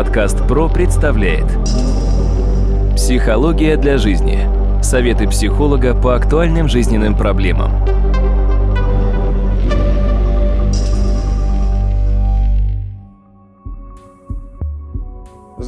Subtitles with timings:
[0.00, 1.44] Подкаст ПРО представляет
[2.96, 4.48] Психология для жизни.
[4.82, 7.99] Советы психолога по актуальным жизненным проблемам.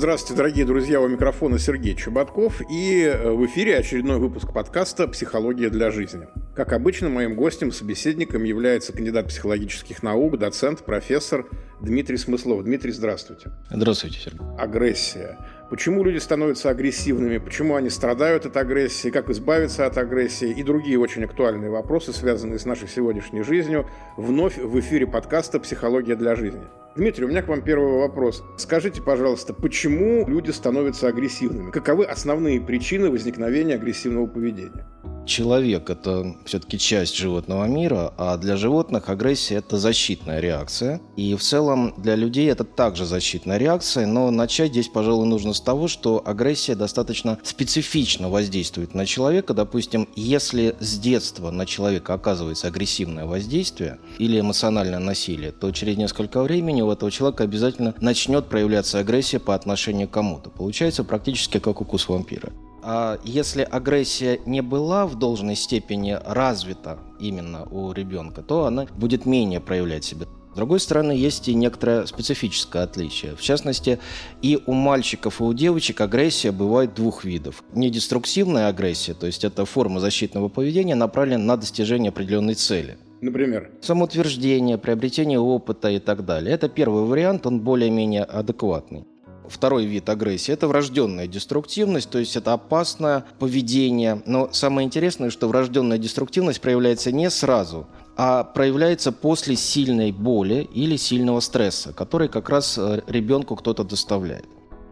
[0.02, 5.70] Здравствуйте, дорогие друзья, у микрофона Сергей Чеботков и э, в эфире очередной выпуск подкаста «Психология
[5.70, 6.26] для жизни».
[6.56, 11.46] Как обычно, моим гостем, собеседником является кандидат психологических наук, доцент, профессор
[11.80, 12.64] Дмитрий Смыслов.
[12.64, 13.52] Дмитрий, здравствуйте.
[13.70, 14.44] Здравствуйте, Сергей.
[14.58, 15.38] Агрессия.
[15.72, 20.98] Почему люди становятся агрессивными, почему они страдают от агрессии, как избавиться от агрессии и другие
[20.98, 23.86] очень актуальные вопросы, связанные с нашей сегодняшней жизнью,
[24.18, 26.60] вновь в эфире подкаста «Психология для жизни».
[26.94, 28.44] Дмитрий, у меня к вам первый вопрос.
[28.58, 31.70] Скажите, пожалуйста, почему люди становятся агрессивными?
[31.70, 34.86] Каковы основные причины возникновения агрессивного поведения?
[35.24, 41.00] Человек– это все-таки часть животного мира, а для животных агрессия– это защитная реакция.
[41.16, 45.61] И в целом для людей это также защитная реакция, но начать здесь, пожалуй, нужно с
[45.62, 49.54] того, что агрессия достаточно специфично воздействует на человека.
[49.54, 56.42] Допустим, если с детства на человека оказывается агрессивное воздействие или эмоциональное насилие, то через несколько
[56.42, 60.50] времени у этого человека обязательно начнет проявляться агрессия по отношению к кому-то.
[60.50, 62.52] Получается практически как укус вампира.
[62.82, 69.24] А если агрессия не была в должной степени развита именно у ребенка, то она будет
[69.24, 70.26] менее проявлять себя.
[70.52, 73.34] С другой стороны, есть и некоторое специфическое отличие.
[73.36, 73.98] В частности,
[74.42, 77.64] и у мальчиков, и у девочек агрессия бывает двух видов.
[77.72, 82.98] Недеструктивная агрессия, то есть это форма защитного поведения, направлена на достижение определенной цели.
[83.22, 83.70] Например?
[83.80, 86.54] Самоутверждение, приобретение опыта и так далее.
[86.54, 89.06] Это первый вариант, он более-менее адекватный.
[89.48, 94.22] Второй вид агрессии– это врожденная деструктивность, то есть это опасное поведение.
[94.26, 97.86] Но самое интересное, что врожденная деструктивность проявляется не сразу,
[98.16, 104.46] а проявляется после сильной боли или сильного стресса, который как раз э, ребенку кто-то доставляет.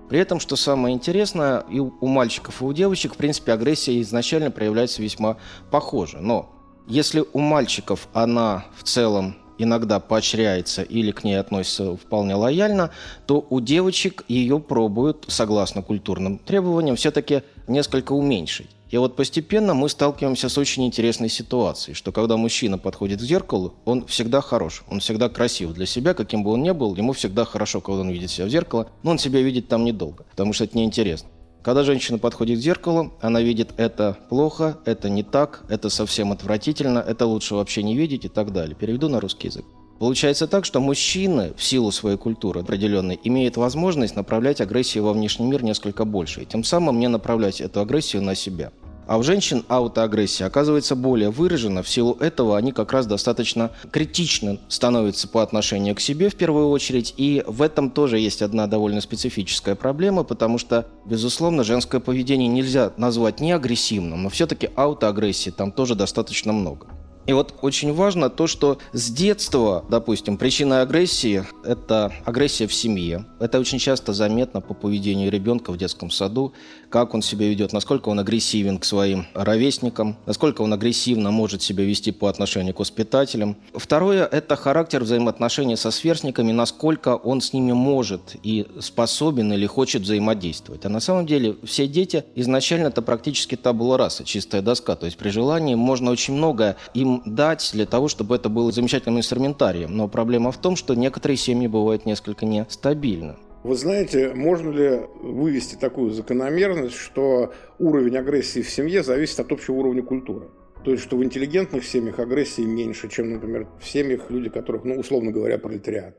[0.09, 4.51] При этом, что самое интересное, и у мальчиков, и у девочек, в принципе, агрессия изначально
[4.51, 5.37] проявляется весьма
[5.71, 6.19] похоже.
[6.19, 6.51] Но
[6.89, 12.91] если у мальчиков она в целом иногда поощряется или к ней относятся вполне лояльно,
[13.27, 18.71] то у девочек ее пробуют, согласно культурным требованиям, все-таки несколько уменьшить.
[18.91, 23.75] И вот постепенно мы сталкиваемся с очень интересной ситуацией, что когда мужчина подходит к зеркалу,
[23.85, 27.45] он всегда хорош, он всегда красив для себя, каким бы он ни был, ему всегда
[27.45, 30.65] хорошо, когда он видит себя в зеркало, но он себя видит там недолго, потому что
[30.65, 31.29] это неинтересно.
[31.63, 36.99] Когда женщина подходит к зеркалу, она видит это плохо, это не так, это совсем отвратительно,
[36.99, 38.75] это лучше вообще не видеть и так далее.
[38.75, 39.67] Переведу на русский язык.
[40.01, 45.45] Получается так, что мужчины в силу своей культуры определенной имеют возможность направлять агрессию во внешний
[45.45, 48.73] мир несколько больше, и тем самым не направлять эту агрессию на себя.
[49.07, 51.83] А у женщин аутоагрессия оказывается более выражена.
[51.83, 56.71] В силу этого они как раз достаточно критично становятся по отношению к себе в первую
[56.71, 57.13] очередь.
[57.19, 62.93] И в этом тоже есть одна довольно специфическая проблема, потому что, безусловно, женское поведение нельзя
[62.97, 66.87] назвать не агрессивным, но все-таки аутоагрессии там тоже достаточно много.
[67.31, 73.25] И вот очень важно то, что с детства, допустим, причина агрессии– это агрессия в семье.
[73.39, 76.53] Это очень часто заметно по поведению ребенка в детском саду,
[76.89, 81.85] как он себя ведет, насколько он агрессивен к своим ровесникам, насколько он агрессивно может себя
[81.85, 83.57] вести по отношению к воспитателям.
[83.75, 90.03] Второе– это характер взаимоотношений со сверстниками, насколько он с ними может и способен или хочет
[90.03, 90.85] взаимодействовать.
[90.85, 94.97] А на самом деле все дети изначально это практически табула раса, чистая доска.
[94.97, 99.19] То есть при желании можно очень много им дать для того, чтобы это было замечательным
[99.19, 99.97] инструментарием.
[99.97, 103.37] Но проблема в том, что некоторые семьи бывают несколько нестабильны.
[103.63, 109.75] Вы знаете, можно ли вывести такую закономерность, что уровень агрессии в семье зависит от общего
[109.75, 110.49] уровня культуры?
[110.83, 114.95] То есть, что в интеллигентных семьях агрессии меньше, чем, например, в семьях люди, которых, ну,
[114.99, 116.17] условно говоря, пролетариат.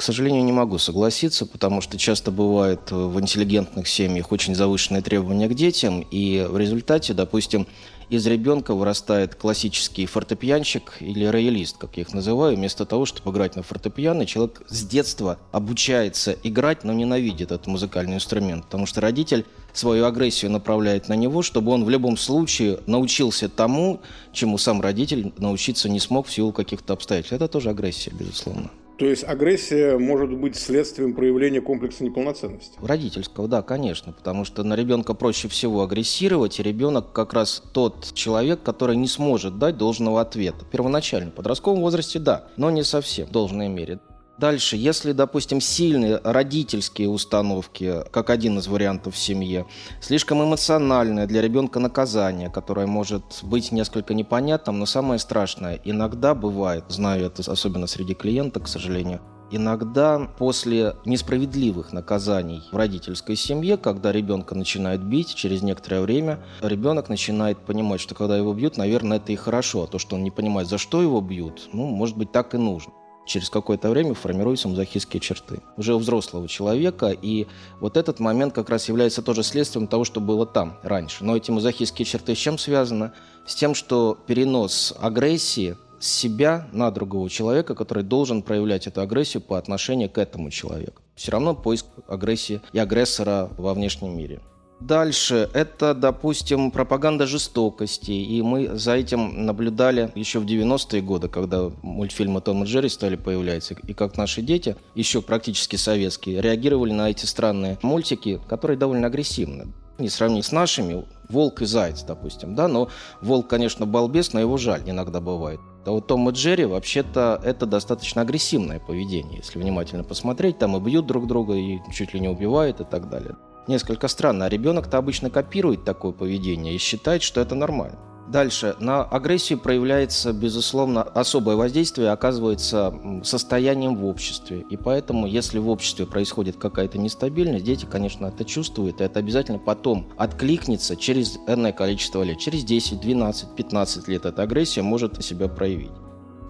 [0.00, 5.46] К сожалению, не могу согласиться, потому что часто бывает в интеллигентных семьях очень завышенные требования
[5.46, 7.66] к детям, и в результате, допустим,
[8.08, 13.56] из ребенка вырастает классический фортепианщик или роялист, как я их называю, вместо того, чтобы играть
[13.56, 19.44] на фортепиано, человек с детства обучается играть, но ненавидит этот музыкальный инструмент, потому что родитель
[19.74, 24.00] свою агрессию направляет на него, чтобы он в любом случае научился тому,
[24.32, 27.34] чему сам родитель научиться не смог в силу каких-то обстоятельств.
[27.34, 28.70] Это тоже агрессия, безусловно.
[29.00, 32.78] То есть агрессия может быть следствием проявления комплекса неполноценности?
[32.82, 38.12] Родительского, да, конечно, потому что на ребенка проще всего агрессировать, и ребенок как раз тот
[38.12, 40.66] человек, который не сможет дать должного ответа.
[40.70, 44.00] Первоначально, в подростковом возрасте, да, но не совсем в должной мере.
[44.40, 49.66] Дальше, если, допустим, сильные родительские установки, как один из вариантов в семье,
[50.00, 56.84] слишком эмоциональное для ребенка наказание, которое может быть несколько непонятным, но самое страшное, иногда бывает,
[56.88, 59.20] знаю это особенно среди клиенток, к сожалению,
[59.52, 67.08] Иногда после несправедливых наказаний в родительской семье, когда ребенка начинают бить, через некоторое время ребенок
[67.08, 70.30] начинает понимать, что когда его бьют, наверное, это и хорошо, а то, что он не
[70.30, 72.92] понимает, за что его бьют, ну, может быть, так и нужно
[73.26, 75.60] через какое-то время формируются мазохистские черты.
[75.76, 77.46] Уже у взрослого человека, и
[77.80, 81.24] вот этот момент как раз является тоже следствием того, что было там раньше.
[81.24, 83.12] Но эти мазохистские черты с чем связаны?
[83.46, 89.42] С тем, что перенос агрессии с себя на другого человека, который должен проявлять эту агрессию
[89.42, 91.02] по отношению к этому человеку.
[91.14, 94.40] Все равно поиск агрессии и агрессора во внешнем мире.
[94.80, 98.12] Дальше это, допустим, пропаганда жестокости.
[98.12, 103.16] И мы за этим наблюдали еще в 90-е годы, когда мультфильмы Том и Джерри стали
[103.16, 103.74] появляться.
[103.86, 109.72] И как наши дети, еще практически советские, реагировали на эти странные мультики, которые довольно агрессивны.
[109.98, 112.88] Не сравнить с нашими, волк и заяц, допустим, да, но
[113.20, 115.60] волк, конечно, балбес, но его жаль иногда бывает.
[115.84, 119.40] А вот Том и Джерри, вообще-то, это достаточно агрессивное поведение.
[119.40, 123.10] Если внимательно посмотреть, там и бьют друг друга, и чуть ли не убивают и так
[123.10, 123.36] далее
[123.66, 124.46] несколько странно.
[124.46, 127.98] А ребенок-то обычно копирует такое поведение и считает, что это нормально.
[128.30, 128.76] Дальше.
[128.78, 134.64] На агрессию проявляется, безусловно, особое воздействие оказывается состоянием в обществе.
[134.70, 139.58] И поэтому, если в обществе происходит какая-то нестабильность, дети, конечно, это чувствуют, и это обязательно
[139.58, 142.38] потом откликнется через энное количество лет.
[142.38, 145.90] Через 10, 12, 15 лет эта агрессия может себя проявить.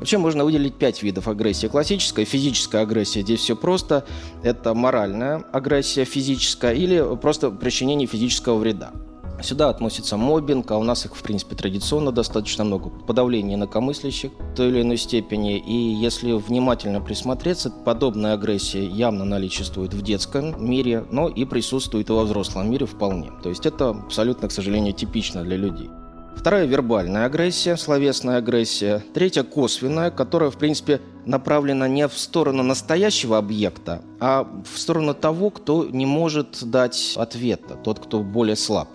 [0.00, 1.66] Вообще можно выделить пять видов агрессии.
[1.66, 3.20] Классическая физическая агрессия.
[3.20, 4.06] Здесь все просто.
[4.42, 8.92] Это моральная агрессия физическая или просто причинение физического вреда.
[9.42, 12.90] Сюда относится мобинг, а у нас их, в принципе, традиционно достаточно много.
[12.90, 15.58] Подавление инакомыслящих в той или иной степени.
[15.58, 22.12] И если внимательно присмотреться, подобная агрессия явно наличествует в детском мире, но и присутствует и
[22.12, 23.32] во взрослом мире вполне.
[23.42, 25.90] То есть это абсолютно, к сожалению, типично для людей.
[26.36, 29.02] Вторая– вербальная агрессия, словесная агрессия.
[29.12, 35.50] Третья– косвенная, которая, в принципе, направлена не в сторону настоящего объекта, а в сторону того,
[35.50, 38.88] кто не может дать ответа, тот, кто более слаб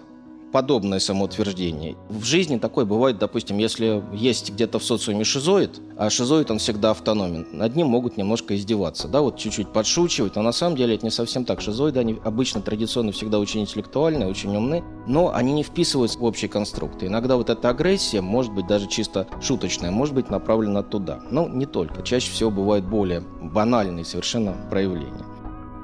[0.52, 1.96] подобное самоутверждение.
[2.10, 6.92] В жизни такое бывает, допустим, если есть где-то в социуме шизоид, а шизоид он всегда
[6.92, 11.06] автономен, над ним могут немножко издеваться, да, вот чуть-чуть подшучивать, но на самом деле это
[11.06, 11.62] не совсем так.
[11.62, 16.50] Шизоиды, они обычно традиционно всегда очень интеллектуальные, очень умны, но они не вписываются в общие
[16.50, 17.08] конструкты.
[17.08, 21.20] Иногда вот эта агрессия, может быть даже чисто шуточная, может быть направлена туда.
[21.32, 22.02] Но не только.
[22.02, 25.35] Чаще всего бывают более банальные совершенно проявления.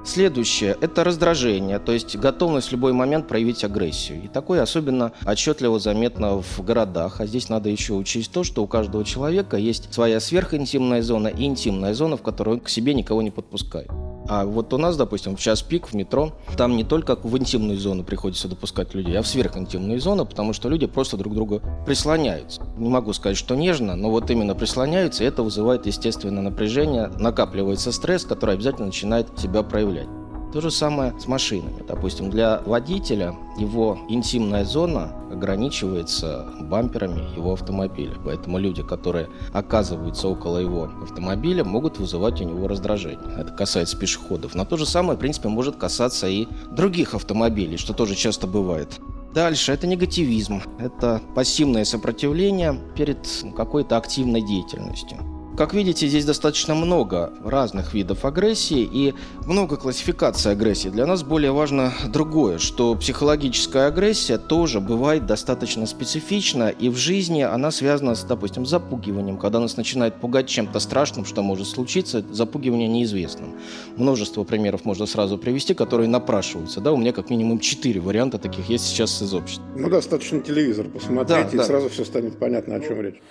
[0.04, 4.24] Следующее– это раздражение, то есть готовность в любой момент проявить агрессию.
[4.24, 7.22] И такое особенно отчетливо заметно в городах.
[7.22, 11.46] А здесь надо еще учесть то, что у каждого человека есть своя сверхинтимная зона и
[11.46, 13.92] интимная зона, в которой он к себе никого не подпускает.
[14.34, 17.78] А вот у нас, допустим, в час пик в метро, там не только в интимную
[17.78, 21.62] зону приходится допускать людей, а в сверхинтимную зону, потому что люди просто друг к другу
[21.86, 22.62] прислоняются.
[22.78, 27.92] Не могу сказать, что нежно, но вот именно прислоняются, и это вызывает естественное напряжение, накапливается
[27.92, 30.08] стресс, который обязательно начинает себя проявлять.
[30.54, 31.82] То же самое с машинами.
[31.88, 38.16] Допустим, для водителя его интимная зона ограничивается бамперами его автомобиля.
[38.26, 43.38] Поэтому люди, которые оказываются около его автомобиля, могут вызывать у него раздражение.
[43.38, 44.54] Это касается пешеходов.
[44.54, 49.00] Но то же самое, в принципе, может касаться и других автомобилей, что тоже часто бывает.
[49.34, 53.26] Дальше это негативизм, это пассивное сопротивление перед
[53.56, 55.18] какой-то активной деятельностью.
[55.58, 59.14] Как видите, здесь достаточно много разных видов агрессии и
[59.46, 60.88] много классификаций агрессии.
[60.88, 67.42] Для нас более важно другое, что психологическая агрессия тоже бывает достаточно специфична, и в жизни
[67.42, 69.38] она связана с, допустим, запугиванием.
[69.38, 73.50] Когда нас начинает пугать чем-то страшным, что может случиться, запугивание неизвестным.
[73.98, 76.80] Множество примеров можно сразу привести, которые напрашиваются.
[76.80, 79.66] Да, у меня как минимум четыре варианта таких есть сейчас из общества.
[79.76, 81.64] Ну, достаточно телевизор посмотреть, да, и да.
[81.66, 83.22] сразу все станет понятно, о чем речь.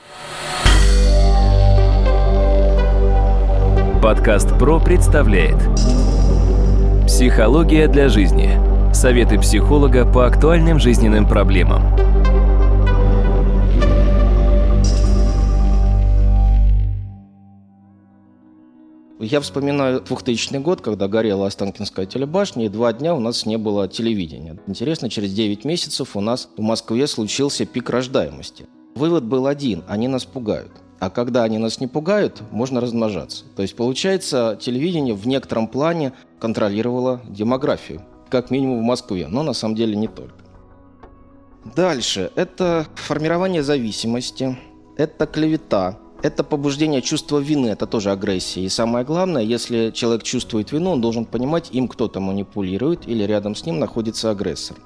[4.02, 5.58] Подкаст ПРО представляет
[7.06, 8.58] Психология для жизни.
[8.94, 11.82] Советы психолога по актуальным жизненным проблемам.
[19.20, 23.86] Я вспоминаю 2000 год, когда горела Останкинская телебашня, и два дня у нас не было
[23.86, 24.56] телевидения.
[24.66, 28.64] Интересно, через 9 месяцев у нас в Москве случился пик рождаемости.
[28.94, 30.72] Вывод был один– они нас пугают.
[31.00, 33.44] А когда они нас не пугают, можно размножаться.
[33.56, 38.02] То есть, получается, телевидение в некотором плане контролировало демографию.
[38.28, 40.34] Как минимум в Москве, но на самом деле не только.
[41.74, 42.30] Дальше.
[42.36, 44.58] Это формирование зависимости,
[44.96, 48.62] это клевета, это побуждение чувства вины, это тоже агрессия.
[48.62, 53.54] И самое главное, если человек чувствует вину, он должен понимать, им кто-то манипулирует или рядом
[53.54, 54.76] с ним находится агрессор.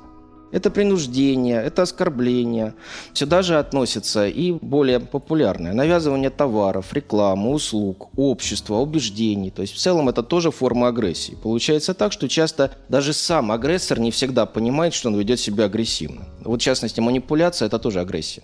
[0.53, 2.75] Это принуждение, это оскорбление.
[3.13, 9.51] Сюда же относится и более популярное навязывание товаров, рекламы, услуг, общества, убеждений.
[9.51, 11.37] То есть в целом это тоже форма агрессии.
[11.43, 16.29] Получается так, что часто даже сам агрессор не всегда понимает, что он ведет себя агрессивно.
[16.45, 18.43] Вот в частности манипуляция– это тоже агрессия.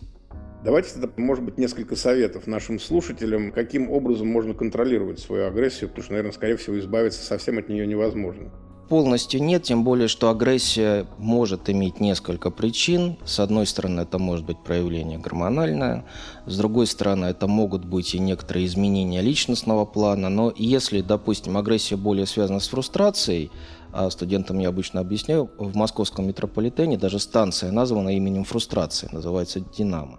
[0.64, 6.02] Давайте тогда, может быть, несколько советов нашим слушателям, каким образом можно контролировать свою агрессию, потому
[6.02, 8.50] что, наверное, скорее всего, избавиться совсем от нее невозможно
[8.90, 13.16] полностью нет, тем более, что агрессия может иметь несколько причин.
[13.24, 16.04] С одной стороны, это может быть проявление гормональное,
[16.44, 20.28] с другой стороны, это могут быть и некоторые изменения личностного плана.
[20.28, 23.52] Но если, допустим, агрессия более связана с фрустрацией,
[23.92, 30.18] а студентам я обычно объясняю, в московском метрополитене даже станция названа именем фрустрации, называется «Динамо».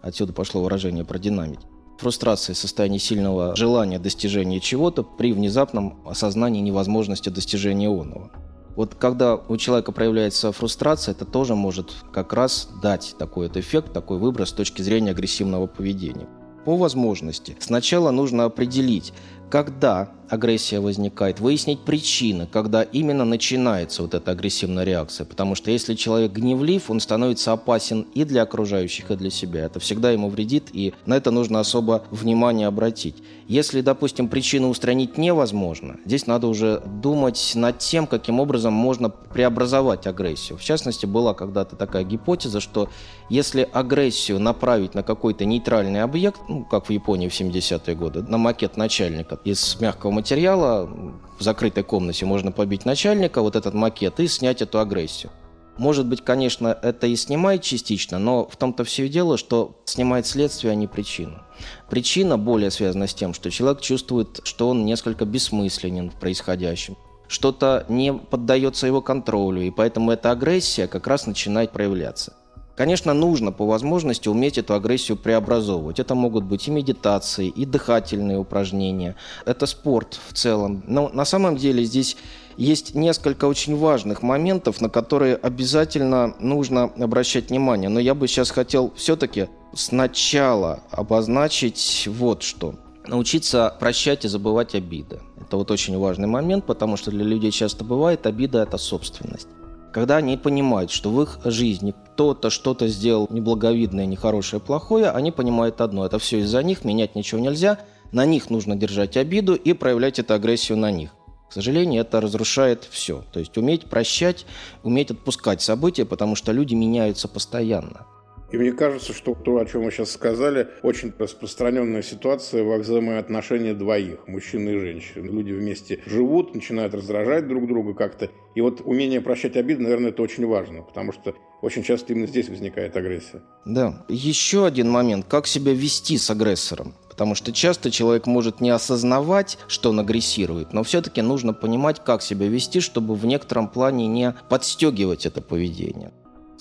[0.00, 1.60] Отсюда пошло выражение про динамить
[1.98, 8.30] фрустрация, состояние сильного желания достижения чего-то при внезапном осознании невозможности достижения онного.
[8.74, 13.92] Вот когда у человека проявляется фрустрация, это тоже может как раз дать такой вот эффект,
[13.92, 16.26] такой выброс с точки зрения агрессивного поведения.
[16.64, 19.12] По возможности сначала нужно определить,
[19.50, 25.26] когда агрессия возникает, выяснить причины, когда именно начинается вот эта агрессивная реакция.
[25.26, 29.66] Потому что если человек гневлив, он становится опасен и для окружающих, и для себя.
[29.66, 33.16] Это всегда ему вредит, и на это нужно особо внимание обратить.
[33.46, 40.06] Если, допустим, причину устранить невозможно, здесь надо уже думать над тем, каким образом можно преобразовать
[40.06, 40.56] агрессию.
[40.56, 42.88] В частности, была когда-то такая гипотеза, что
[43.28, 48.38] если агрессию направить на какой-то нейтральный объект, ну, как в Японии в 70-е годы, на
[48.38, 50.88] макет начальника из мягкого материала
[51.36, 55.32] в закрытой комнате можно побить начальника, вот этот макет, и снять эту агрессию.
[55.78, 60.26] Может быть, конечно, это и снимает частично, но в том-то все и дело, что снимает
[60.26, 61.42] следствие, а не причину.
[61.90, 67.84] Причина более связана с тем, что человек чувствует, что он несколько бессмысленен в происходящем, что-то
[67.88, 72.34] не поддается его контролю, и поэтому эта агрессия как раз начинает проявляться.
[72.76, 76.00] Конечно, нужно по возможности уметь эту агрессию преобразовывать.
[76.00, 79.14] Это могут быть и медитации, и дыхательные упражнения.
[79.44, 80.82] Это спорт в целом.
[80.86, 82.16] Но на самом деле здесь
[82.56, 87.90] есть несколько очень важных моментов, на которые обязательно нужно обращать внимание.
[87.90, 92.74] Но я бы сейчас хотел все-таки сначала обозначить вот что.
[93.06, 95.20] Научиться прощать и забывать обиды.
[95.40, 99.48] Это вот очень важный момент, потому что для людей часто бывает обида– это собственность.
[99.92, 105.82] Когда они понимают, что в их жизни кто-то что-то сделал неблаговидное, нехорошее, плохое, они понимают
[105.82, 107.78] одно– это все из-за них, менять ничего нельзя,
[108.10, 111.10] на них нужно держать обиду и проявлять эту агрессию на них.
[111.50, 113.22] К сожалению, это разрушает все.
[113.32, 114.46] То есть уметь прощать,
[114.82, 118.06] уметь отпускать события, потому что люди меняются постоянно.
[118.52, 123.72] И мне кажется, что то, о чем вы сейчас сказали, очень распространенная ситуация во взаимоотношении
[123.72, 125.26] двоих, мужчины и женщины.
[125.26, 128.30] Люди вместе живут, начинают раздражать друг друга как-то.
[128.54, 132.50] И вот умение прощать обиды, наверное, это очень важно, потому что очень часто именно здесь
[132.50, 133.40] возникает агрессия.
[133.64, 134.04] Да.
[134.08, 135.24] Еще один момент.
[135.26, 136.94] Как себя вести с агрессором?
[137.08, 142.20] Потому что часто человек может не осознавать, что он агрессирует, но все-таки нужно понимать, как
[142.20, 146.12] себя вести, чтобы в некотором плане не подстегивать это поведение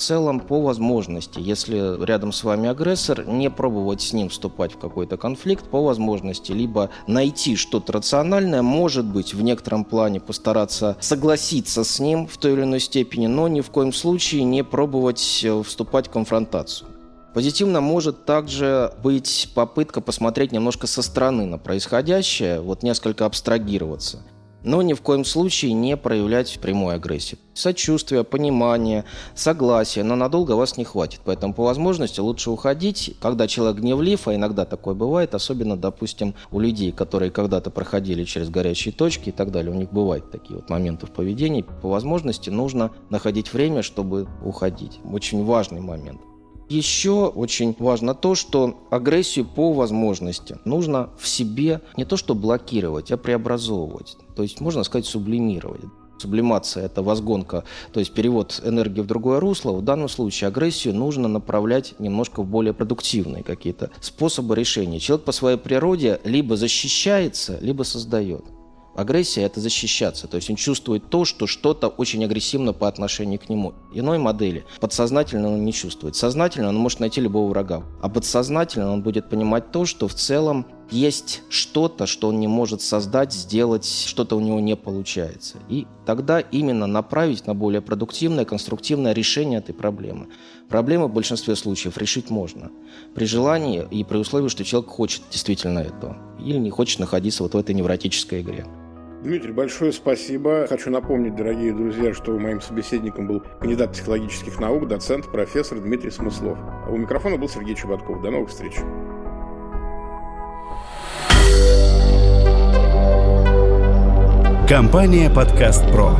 [0.01, 5.17] целом по возможности, если рядом с вами агрессор, не пробовать с ним вступать в какой-то
[5.17, 11.99] конфликт, по возможности либо найти что-то рациональное, может быть, в некотором плане постараться согласиться с
[11.99, 16.07] ним в той или иной степени, но ни в коем случае не пробовать э, вступать
[16.07, 16.89] в конфронтацию.
[17.33, 24.19] Позитивно может также быть попытка посмотреть немножко со стороны на происходящее, вот несколько абстрагироваться–
[24.63, 27.37] но ни в коем случае не проявлять прямой агрессии.
[27.53, 29.03] Сочувствие, понимание,
[29.35, 31.21] согласие, но надолго вас не хватит.
[31.25, 36.59] Поэтому по возможности лучше уходить, когда человек гневлив, а иногда такое бывает, особенно, допустим, у
[36.59, 39.71] людей, которые когда-то проходили через горячие точки и так далее.
[39.71, 41.65] У них бывают такие вот моменты в поведении.
[41.81, 44.99] По возможности нужно находить время, чтобы уходить.
[45.03, 46.21] Очень важный момент.
[46.71, 53.11] Еще очень важно то, что агрессию по возможности нужно в себе не то что блокировать,
[53.11, 54.15] а преобразовывать.
[54.37, 55.81] То есть, можно сказать, сублимировать.
[56.17, 59.73] Сублимация– это возгонка, то есть перевод энергии в другое русло.
[59.73, 65.01] В данном случае агрессию нужно направлять немножко в более продуктивные какие-то способы решения.
[65.01, 68.45] Человек по своей природе либо защищается, либо создает.
[68.95, 73.47] Агрессия– это защищаться, то есть он чувствует то, что что-то очень агрессивно по отношению к
[73.47, 73.73] нему.
[73.93, 76.15] Иной модели подсознательно он не чувствует.
[76.15, 80.65] Сознательно он может найти любого врага, а подсознательно он будет понимать то, что в целом
[80.91, 85.57] есть что-то, что он не может создать, сделать, что-то у него не получается.
[85.69, 90.27] И тогда именно направить на более продуктивное, конструктивное решение этой проблемы.
[90.67, 92.71] Проблемы в большинстве случаев решить можно.
[93.15, 96.17] При желании и при условии, что человек хочет действительно этого.
[96.45, 98.65] Или не хочет находиться вот в этой невротической игре.
[99.23, 100.65] Дмитрий, большое спасибо.
[100.67, 106.57] Хочу напомнить, дорогие друзья, что моим собеседником был кандидат психологических наук, доцент, профессор Дмитрий Смыслов.
[106.59, 108.19] А у микрофона был Сергей Чеботков.
[108.23, 108.77] До новых встреч.
[114.67, 116.13] Компания «Подкаст Про».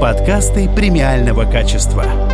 [0.00, 2.27] Подкасты премиального качества.